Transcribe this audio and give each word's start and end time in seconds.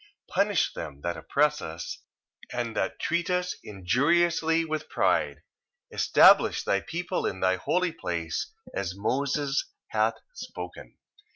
1:28. 0.31 0.33
Punish 0.33 0.73
them 0.73 1.01
that 1.01 1.15
oppress 1.15 1.61
us, 1.61 1.99
and 2.51 2.75
that 2.75 2.99
treat 2.99 3.29
us 3.29 3.55
injuriously 3.63 4.65
with 4.65 4.89
pride. 4.89 5.43
1:29. 5.91 5.91
Establish 5.95 6.63
thy 6.63 6.79
people 6.81 7.27
in 7.27 7.39
thy 7.39 7.57
holy 7.57 7.91
place, 7.91 8.51
as 8.73 8.95
Moses 8.97 9.63
hath 9.89 10.15
spoken. 10.33 10.97